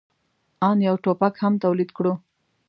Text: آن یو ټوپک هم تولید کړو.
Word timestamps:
آن 0.67 0.77
یو 0.87 0.95
ټوپک 1.03 1.33
هم 1.43 1.53
تولید 1.63 1.89
کړو. 1.97 2.13